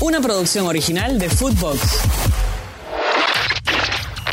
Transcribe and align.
Una 0.00 0.20
producción 0.20 0.64
original 0.66 1.18
de 1.18 1.28
Footbox. 1.28 1.80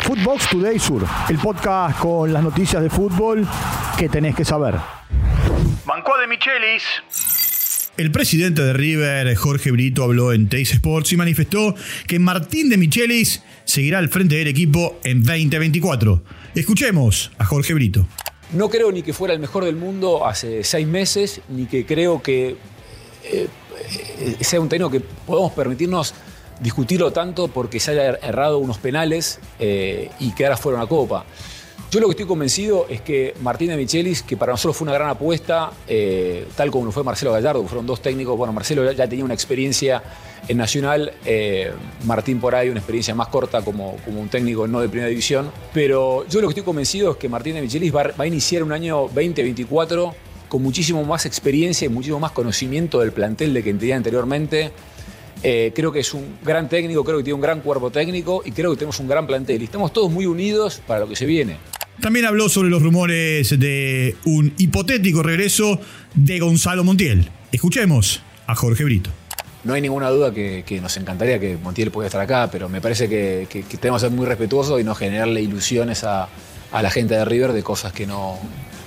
Footbox 0.04 0.50
Today 0.52 0.78
Sur, 0.78 1.04
el 1.28 1.40
podcast 1.40 1.98
con 1.98 2.32
las 2.32 2.44
noticias 2.44 2.84
de 2.84 2.90
fútbol 2.92 3.48
que 3.98 4.08
tenés 4.08 4.36
que 4.36 4.46
saber. 4.46 4.76
Bancó 5.88 6.20
de 6.20 6.28
Michelis. 6.28 6.84
El 7.98 8.12
presidente 8.12 8.62
de 8.62 8.74
River, 8.74 9.34
Jorge 9.36 9.72
Brito, 9.72 10.04
habló 10.04 10.34
en 10.34 10.50
Teis 10.50 10.72
Sports 10.72 11.14
y 11.14 11.18
manifestó 11.18 11.74
que 12.08 12.20
Martín 12.20 12.70
de 12.70 12.78
Michelis 12.78 13.42
seguirá 13.64 13.98
al 13.98 14.10
frente 14.10 14.36
del 14.36 14.48
equipo 14.48 15.00
en 15.04 15.24
2024. 15.24 16.22
Escuchemos 16.54 17.32
a 17.40 17.46
Jorge 17.46 17.74
Brito. 17.74 18.08
No 18.52 18.70
creo 18.70 18.92
ni 18.92 19.02
que 19.02 19.14
fuera 19.14 19.34
el 19.34 19.40
mejor 19.40 19.66
del 19.66 19.78
mundo 19.78 20.28
hace 20.28 20.64
seis 20.64 20.86
meses, 20.86 21.42
ni 21.50 21.66
que 21.66 21.88
creo 21.88 22.22
que 22.22 22.50
eh, 22.50 22.58
eh, 23.24 23.48
sea 24.42 24.60
un 24.60 24.70
técnico 24.70 24.92
que 24.92 25.00
podamos 25.00 25.52
permitirnos 25.54 26.14
discutirlo 26.60 27.12
tanto 27.12 27.48
porque 27.48 27.80
se 27.80 27.92
haya 27.92 28.18
errado 28.22 28.60
unos 28.60 28.78
penales 28.78 29.40
eh, 29.60 30.10
y 30.20 30.32
quedara 30.34 30.58
fuera 30.58 30.78
una 30.78 30.88
copa. 30.88 31.26
Yo 31.92 32.00
lo 32.00 32.08
que 32.08 32.12
estoy 32.12 32.26
convencido 32.26 32.88
es 32.90 33.02
que 33.02 33.36
Martín 33.42 33.70
de 33.70 33.78
Michelis, 33.78 34.24
que 34.24 34.36
para 34.36 34.52
nosotros 34.52 34.76
fue 34.76 34.86
una 34.86 34.94
gran 34.94 35.10
apuesta, 35.10 35.72
eh, 35.88 36.48
tal 36.56 36.72
como 36.72 36.86
lo 36.86 36.92
fue 36.92 37.04
Marcelo 37.04 37.32
Gallardo, 37.32 37.64
fueron 37.68 37.86
dos 37.86 38.02
técnicos, 38.02 38.36
bueno, 38.38 38.52
Marcelo 38.52 38.92
ya 38.92 39.08
tenía 39.08 39.24
una 39.24 39.34
experiencia 39.34 40.04
en 40.48 40.58
Nacional, 40.58 41.14
eh, 41.26 41.72
Martín 42.04 42.40
por 42.40 42.54
ahí 42.54 42.70
una 42.70 42.80
experiencia 42.80 43.16
más 43.16 43.30
corta 43.30 43.62
como, 43.62 43.98
como 44.04 44.20
un 44.20 44.30
técnico 44.30 44.68
no 44.68 44.82
de 44.82 44.90
primera 44.90 45.10
división, 45.10 45.52
pero 45.74 46.28
yo 46.28 46.42
lo 46.42 46.48
que 46.48 46.52
estoy 46.52 46.64
convencido 46.64 47.12
es 47.12 47.18
que 47.18 47.30
Martín 47.30 47.56
de 47.56 47.62
Michelis 47.62 47.96
va, 47.96 48.04
va 48.20 48.24
a 48.24 48.28
iniciar 48.28 48.64
un 48.64 48.72
año 48.72 49.04
2024 49.14 50.25
con 50.48 50.62
muchísimo 50.62 51.04
más 51.04 51.26
experiencia 51.26 51.86
y 51.86 51.90
muchísimo 51.90 52.20
más 52.20 52.32
conocimiento 52.32 53.00
del 53.00 53.12
plantel 53.12 53.54
de 53.54 53.64
que 53.64 53.74
tenía 53.74 53.96
anteriormente. 53.96 54.72
Eh, 55.44 55.72
creo 55.76 55.92
que 55.92 56.00
es 56.00 56.14
un 56.14 56.38
gran 56.44 56.70
técnico, 56.70 57.04
creo 57.04 57.18
que 57.18 57.24
tiene 57.24 57.36
un 57.36 57.42
gran 57.42 57.62
cuerpo 57.62 57.92
técnico 57.92 58.42
y 58.46 58.52
creo 58.52 58.72
que 58.72 58.78
tenemos 58.78 59.00
un 59.00 59.08
gran 59.08 59.28
plantel. 59.28 59.62
Y 59.62 59.66
estamos 59.66 59.94
todos 59.94 60.12
muy 60.12 60.26
unidos 60.26 60.82
para 60.88 61.02
lo 61.02 61.08
que 61.08 61.16
se 61.16 61.26
viene. 61.26 61.58
También 62.02 62.26
habló 62.26 62.50
sobre 62.50 62.70
los 62.70 62.82
rumores 62.82 63.58
de 63.58 64.16
un 64.26 64.54
hipotético 64.58 65.24
regreso 65.24 65.80
de 66.14 66.40
Gonzalo 66.40 66.84
Montiel. 66.84 67.30
Escuchemos 67.52 68.22
a 68.48 68.56
Jorge 68.56 68.84
Brito. 68.84 69.10
No 69.64 69.74
hay 69.74 69.82
ninguna 69.82 70.10
duda 70.10 70.32
que, 70.34 70.80
nos 70.82 70.96
encantaría 70.98 71.40
que 71.40 71.58
Montiel 71.58 71.90
pudiera 71.90 72.08
estar 72.08 72.22
acá, 72.22 72.50
pero 72.52 72.70
me 72.70 72.82
parece 72.82 73.10
que, 73.10 73.48
tenemos 73.80 74.02
que 74.02 74.10
ser 74.10 74.16
muy 74.16 74.28
respetuosos 74.28 74.80
y 74.80 74.84
no 74.84 74.94
generarle 74.94 75.42
ilusiones 75.42 76.04
a, 76.04 76.30
a 76.72 76.82
la 76.84 76.92
gente 76.92 77.16
de 77.16 77.26
River 77.26 77.54
de 77.54 77.64
cosas 77.64 77.92
que 77.92 78.06
no, 78.06 78.38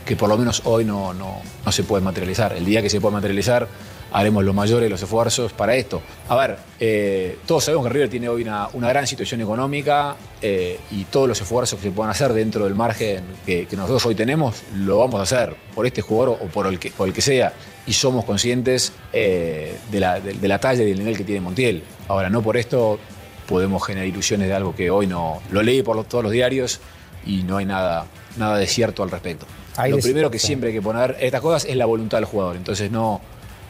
que 0.09 0.17
por 0.17 0.31
lo 0.31 0.39
menos 0.39 0.62
hoy 0.64 0.87
no, 0.87 1.12
no, 1.12 1.42
no 1.67 1.70
se 1.70 1.83
pueden 1.83 2.03
materializar. 2.03 2.55
El 2.55 2.64
día 2.64 2.81
que 2.81 2.89
se 2.89 2.98
pueda 2.98 3.12
materializar, 3.12 3.69
haremos 4.11 4.42
los 4.42 4.55
mayores 4.55 4.91
los 4.91 5.03
esfuerzos 5.03 5.53
para 5.53 5.77
esto. 5.77 6.00
A 6.31 6.34
ver, 6.34 6.56
eh, 6.81 7.37
todos 7.45 7.65
sabemos 7.65 7.87
que 7.87 7.92
River 7.92 8.09
tiene 8.09 8.27
hoy 8.31 8.41
una, 8.41 8.70
gran 8.73 9.06
situación 9.06 9.42
económica 9.42 10.17
eh, 10.41 10.81
y 10.92 11.05
todos 11.05 11.28
los 11.28 11.39
esfuerzos 11.39 11.78
que 11.78 11.89
se 11.89 11.91
puedan 11.91 12.11
hacer 12.11 12.33
dentro 12.33 12.65
del 12.65 12.75
margen 12.75 13.23
que, 13.45 13.69
nosotros 13.73 14.06
hoy 14.06 14.15
tenemos, 14.15 14.62
lo 14.75 14.97
vamos 14.97 15.20
a 15.20 15.25
hacer 15.25 15.55
por 15.75 15.87
este 15.87 16.00
jugador 16.00 16.39
o 16.41 16.47
por 16.47 16.67
el 16.69 16.78
que, 16.78 16.91
por 16.91 17.06
el 17.06 17.12
que 17.12 17.20
sea. 17.20 17.53
Y 17.87 17.93
somos 17.93 18.25
conscientes 18.25 18.95
eh, 19.12 19.77
de, 19.91 20.00
la, 20.00 20.20
de, 20.20 20.48
la 20.48 20.59
talla 20.59 20.84
y 20.84 20.87
del 20.87 21.00
nivel 21.00 21.19
que 21.19 21.25
tiene 21.25 21.43
Montiel. 21.43 21.83
Ahora, 22.09 22.31
no 22.31 22.41
por 22.41 22.56
esto 22.56 22.98
podemos 23.47 23.84
generar 23.84 24.09
ilusiones 24.09 24.48
de 24.48 24.55
algo 24.55 24.75
que 24.75 24.91
hoy 24.91 25.06
no 25.06 25.43
lo 25.50 25.62
leí 25.62 25.83
por 25.83 26.03
todos 26.05 26.25
los 26.25 26.33
diarios 26.33 26.81
y 27.29 27.45
no 27.45 27.59
hay 27.59 27.67
nada, 27.67 28.07
nada 28.37 28.59
de 28.59 28.67
cierto 28.67 29.05
al 29.05 29.11
respecto 29.12 29.47
lo 29.87 29.98
primero 29.98 30.31
que 30.31 30.39
siempre 30.39 30.71
hay 30.71 30.75
que 30.75 30.83
poner 30.83 31.17
estas 31.21 31.41
cosas 31.41 31.65
es 31.65 31.77
la 31.77 31.87
voluntad 31.87 32.19
del 32.19 32.25
jugador. 32.25 32.57
Entonces 32.57 32.91
no, 32.91 33.21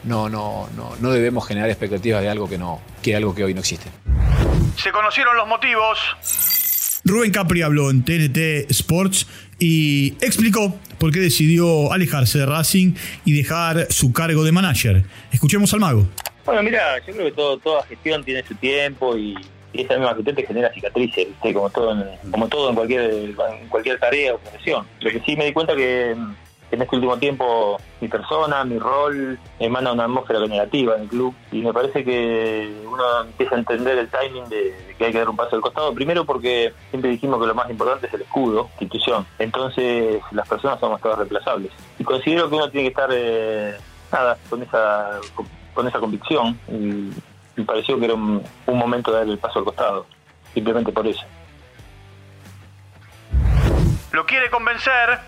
no, 0.05 0.29
no, 0.29 0.69
no, 0.75 0.97
no 1.01 1.11
debemos 1.11 1.47
generar 1.47 1.69
expectativas 1.69 2.23
de 2.23 2.31
algo 2.31 2.49
que 2.49 2.57
no, 2.57 2.81
que 3.03 3.15
algo 3.15 3.35
que 3.35 3.45
hoy 3.45 3.53
no 3.53 3.61
existe. 3.61 3.91
Se 4.77 4.91
conocieron 4.91 5.37
los 5.37 5.47
motivos. 5.47 5.99
Rubén 7.05 7.31
Capri 7.31 7.63
habló 7.63 7.91
en 7.91 8.05
TNT 8.05 8.71
Sports 8.71 9.27
y 9.59 10.15
explicó 10.21 10.79
por 10.99 11.13
qué 11.13 11.21
decidió 11.21 11.93
alejarse 11.93 12.39
de 12.39 12.47
Racing 12.47 12.95
y 13.25 13.37
dejar 13.37 13.87
su 13.91 14.13
cargo 14.13 14.45
de 14.45 14.53
manager. 14.53 15.05
Escuchemos 15.33 15.73
al 15.75 15.81
mago. 15.81 16.09
Bueno, 16.45 16.63
mira, 16.63 16.99
yo 17.07 17.13
creo 17.13 17.27
que 17.27 17.33
todo, 17.33 17.59
toda 17.59 17.83
gestión 17.85 18.25
tiene 18.25 18.43
su 18.47 18.55
tiempo 18.55 19.17
y, 19.17 19.37
y 19.73 19.83
esa 19.83 19.95
misma 19.95 20.11
actitud 20.11 20.35
te 20.35 20.47
genera 20.47 20.73
cicatrices, 20.73 21.29
como 21.53 21.71
todo 21.71 21.93
en, 21.93 22.31
como 22.31 22.49
todo 22.49 22.71
en 22.71 22.75
cualquier 22.75 23.11
en 23.11 23.69
cualquier 23.69 23.99
tarea 23.99 24.35
o 24.35 24.39
profesión. 24.39 24.87
Lo 25.01 25.11
que 25.11 25.21
sí 25.21 25.37
me 25.37 25.47
di 25.47 25.53
cuenta 25.53 25.75
que 25.77 26.17
en 26.71 26.83
este 26.83 26.97
último 26.97 27.17
tiempo 27.19 27.79
mi 28.01 28.09
persona, 28.09 28.65
mi 28.65 28.79
rol, 28.79 29.39
emana 29.59 29.93
una 29.93 30.05
atmósfera 30.05 30.41
negativa 30.47 30.97
en 30.97 31.03
el 31.03 31.09
club 31.09 31.35
y 31.51 31.63
me 31.63 31.73
parece 31.73 32.05
que 32.05 32.83
uno 32.87 33.23
empieza 33.23 33.55
a 33.55 33.59
entender 33.59 33.99
el 33.99 34.09
timing 34.09 34.49
de, 34.49 34.95
que 34.97 35.07
hay 35.07 35.13
que 35.13 35.19
dar 35.19 35.29
un 35.29 35.37
paso 35.37 35.57
al 35.57 35.63
costado. 35.63 35.95
Primero 35.95 36.25
porque 36.25 36.73
siempre 36.91 37.11
dijimos 37.11 37.41
que 37.41 37.47
lo 37.47 37.55
más 37.55 37.71
importante 37.71 38.07
es 38.07 38.15
el 38.15 38.23
escudo, 38.23 38.69
institución. 38.73 39.27
Entonces 39.39 40.21
las 40.33 40.49
personas 40.49 40.79
somos 40.81 41.01
todas 41.01 41.19
reemplazables. 41.19 41.73
Y 41.99 42.05
considero 42.05 42.49
que 42.49 42.57
uno 42.57 42.71
tiene 42.71 42.85
que 42.85 42.91
estar, 42.91 43.11
eh, 43.13 43.77
nada, 44.13 44.37
con 44.51 44.63
esa, 44.63 45.21
con 45.75 45.89
esa 45.89 45.99
convicción. 45.99 46.59
Me 47.59 47.65
pareció 47.65 47.99
que 47.99 48.05
era 48.05 48.15
un, 48.15 48.43
momento 48.67 49.11
de 49.11 49.19
dar 49.19 49.29
el 49.29 49.39
paso 49.39 49.59
al 49.59 49.65
costado, 49.65 50.07
simplemente 50.55 50.93
por 50.93 51.07
eso. 51.07 51.23
¿Lo 54.13 54.25
quiere 54.25 54.49
convencer? 54.49 55.19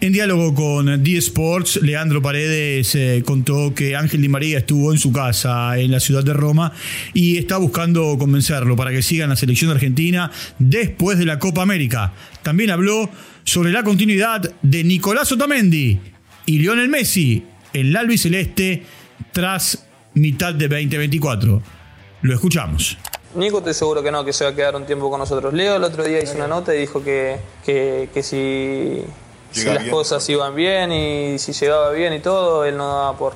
En 0.00 0.12
diálogo 0.12 0.54
con 0.54 1.02
D 1.02 1.16
Sports, 1.18 1.80
Leandro 1.82 2.22
Paredes 2.22 2.94
eh, 2.94 3.22
contó 3.24 3.72
que 3.74 3.94
Ángel 3.94 4.22
Di 4.22 4.28
María 4.28 4.58
estuvo 4.58 4.92
en 4.92 4.98
su 4.98 5.12
casa 5.12 5.78
en 5.78 5.90
la 5.92 6.00
ciudad 6.00 6.24
de 6.24 6.32
Roma 6.32 6.72
y 7.12 7.38
está 7.38 7.56
buscando 7.56 8.16
convencerlo 8.18 8.74
para 8.74 8.90
que 8.90 9.02
siga 9.02 9.24
en 9.24 9.30
la 9.30 9.36
selección 9.36 9.70
argentina 9.70 10.30
después 10.58 11.18
de 11.18 11.26
la 11.26 11.38
Copa 11.38 11.62
América. 11.62 12.12
También 12.42 12.70
habló 12.70 13.10
sobre 13.44 13.70
la 13.70 13.84
continuidad 13.84 14.52
de 14.62 14.84
Nicolás 14.84 15.30
Otamendi 15.30 16.00
y 16.46 16.58
Lionel 16.58 16.88
Messi 16.88 17.44
en 17.72 17.92
la 17.92 18.04
Celeste 18.16 18.82
tras 19.32 19.86
mitad 20.14 20.54
de 20.54 20.68
2024. 20.68 21.62
Lo 22.22 22.34
escuchamos. 22.34 22.98
Nico 23.34 23.58
estoy 23.58 23.74
seguro 23.74 24.02
que 24.02 24.10
no, 24.10 24.24
que 24.24 24.32
se 24.32 24.44
va 24.44 24.50
a 24.50 24.54
quedar 24.54 24.76
un 24.76 24.84
tiempo 24.84 25.10
con 25.10 25.18
nosotros. 25.18 25.54
Leo 25.54 25.76
el 25.76 25.84
otro 25.84 26.04
día 26.04 26.22
hizo 26.22 26.36
una 26.36 26.46
nota 26.46 26.74
y 26.74 26.80
dijo 26.80 27.02
que, 27.02 27.38
que, 27.64 28.22
si, 28.22 29.02
si 29.50 29.64
las 29.64 29.84
cosas 29.88 30.28
iban 30.28 30.54
bien 30.54 30.92
y 30.92 31.38
si 31.38 31.52
llegaba 31.52 31.90
bien 31.92 32.12
y 32.12 32.20
todo, 32.20 32.64
él 32.64 32.76
no 32.76 32.86
daba 32.88 33.16
por... 33.16 33.34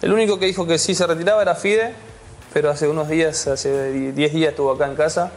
El 0.00 0.12
único 0.12 0.38
que 0.38 0.46
dijo 0.46 0.66
que 0.66 0.78
sí 0.78 0.94
se 0.94 1.06
retiraba 1.06 1.42
era 1.42 1.54
Fide, 1.54 1.92
pero 2.52 2.70
hace 2.70 2.86
unos 2.88 3.08
días, 3.08 3.46
hace 3.46 4.12
10 4.12 4.32
días 4.32 4.50
estuvo 4.50 4.72
acá 4.72 4.86
en 4.86 4.94
casa, 4.94 5.32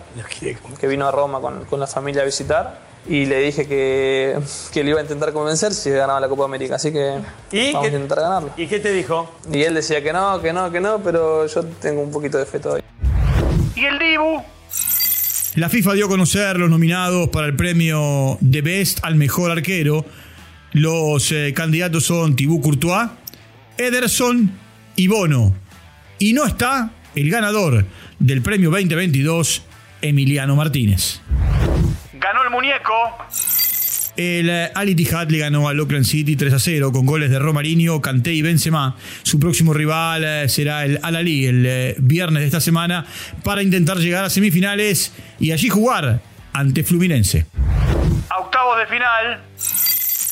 que 0.79 0.87
vino 0.87 1.07
a 1.07 1.11
Roma 1.11 1.39
con, 1.39 1.65
con 1.65 1.79
la 1.79 1.87
familia 1.87 2.21
a 2.21 2.25
visitar 2.25 2.94
y 3.07 3.25
le 3.25 3.39
dije 3.39 3.67
que, 3.67 4.37
que 4.73 4.83
le 4.83 4.89
iba 4.89 4.99
a 4.99 5.03
intentar 5.03 5.31
convencer 5.31 5.73
si 5.73 5.91
ganaba 5.91 6.19
la 6.19 6.27
Copa 6.27 6.45
América. 6.45 6.75
Así 6.75 6.91
que 6.91 7.19
vamos 7.73 7.83
a 7.83 7.87
intentar 7.87 8.19
ganarlo. 8.19 8.51
¿Y 8.57 8.67
qué 8.67 8.79
te 8.79 8.91
dijo? 8.91 9.31
Y 9.51 9.61
él 9.61 9.75
decía 9.75 10.01
que 10.01 10.11
no, 10.11 10.41
que 10.41 10.53
no, 10.53 10.71
que 10.71 10.79
no, 10.79 10.99
pero 11.03 11.45
yo 11.45 11.63
tengo 11.81 12.01
un 12.01 12.11
poquito 12.11 12.37
de 12.37 12.45
fe 12.45 12.59
todavía. 12.59 12.85
¿Y 13.75 13.85
el 13.85 13.99
Dibu? 13.99 14.41
La 15.55 15.69
FIFA 15.69 15.93
dio 15.93 16.05
a 16.07 16.09
conocer 16.09 16.57
los 16.57 16.69
nominados 16.69 17.29
para 17.29 17.47
el 17.47 17.55
premio 17.55 18.37
de 18.41 18.61
Best 18.61 18.99
al 19.03 19.15
mejor 19.15 19.51
arquero. 19.51 20.05
Los 20.73 21.31
eh, 21.31 21.53
candidatos 21.55 22.03
son 22.03 22.35
Thibaut 22.35 22.61
Courtois, 22.61 23.09
Ederson 23.77 24.51
y 24.95 25.07
Bono. 25.07 25.55
Y 26.19 26.33
no 26.33 26.45
está 26.45 26.91
el 27.15 27.29
ganador 27.29 27.85
del 28.19 28.41
premio 28.41 28.69
2022, 28.69 29.61
Emiliano 30.01 30.55
Martínez. 30.55 31.21
Ganó 32.25 32.43
el 32.43 32.49
muñeco. 32.49 32.91
El 34.17 34.49
eh, 34.49 34.71
Al 34.73 34.89
Ittihad 34.89 35.29
le 35.29 35.37
ganó 35.37 35.69
al 35.69 35.79
Oakland 35.79 36.05
City 36.05 36.35
3 36.35 36.53
a 36.53 36.59
0 36.59 36.91
con 36.91 37.05
goles 37.05 37.29
de 37.29 37.37
Romarinho, 37.37 38.01
Kanté 38.01 38.33
y 38.33 38.41
Benzema. 38.41 38.95
Su 39.21 39.39
próximo 39.39 39.75
rival 39.75 40.23
eh, 40.23 40.49
será 40.49 40.85
el 40.85 40.99
Al 41.03 41.17
Ali 41.17 41.45
el 41.45 41.63
eh, 41.67 41.95
viernes 41.99 42.41
de 42.41 42.47
esta 42.47 42.59
semana 42.59 43.05
para 43.43 43.61
intentar 43.61 43.97
llegar 43.97 44.25
a 44.25 44.31
semifinales 44.31 45.13
y 45.39 45.51
allí 45.51 45.69
jugar 45.69 46.19
ante 46.51 46.83
Fluminense. 46.83 47.45
A 48.31 48.39
octavos 48.39 48.79
de 48.79 48.87
final. 48.87 49.41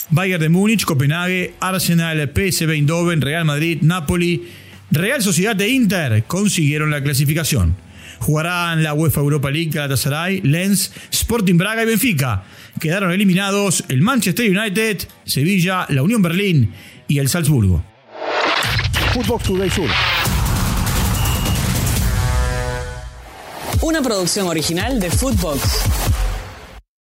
Bayern 0.09 0.41
de 0.41 0.49
Múnich, 0.49 0.85
Copenhague, 0.85 1.53
Arsenal, 1.59 2.31
PSV 2.33 2.71
Eindhoven, 2.71 3.21
Real 3.21 3.45
Madrid, 3.45 3.77
Napoli, 3.83 4.51
Real 4.89 5.21
Sociedad 5.21 5.55
de 5.55 5.69
Inter 5.69 6.23
consiguieron 6.23 6.89
la 6.89 7.03
clasificación. 7.03 7.75
Jugarán 8.19 8.83
la 8.83 8.93
UEFA 8.93 9.21
Europa 9.21 9.49
League 9.49 9.71
Galatasaray, 9.71 10.41
Lens, 10.41 10.91
Sporting 11.11 11.57
Braga 11.57 11.83
y 11.83 11.85
Benfica. 11.85 12.43
Quedaron 12.79 13.11
eliminados 13.11 13.83
el 13.89 14.01
Manchester 14.01 14.49
United, 14.49 15.07
Sevilla, 15.25 15.85
la 15.89 16.03
Unión 16.03 16.21
Berlín 16.21 16.73
y 17.07 17.19
el 17.19 17.29
Salzburgo. 17.29 17.83
Footbox 19.13 19.43
Today 19.43 19.69
Sur. 19.69 19.89
Una 23.81 24.01
producción 24.01 24.47
original 24.47 24.99
de 24.99 25.11
Footbox. 25.11 26.12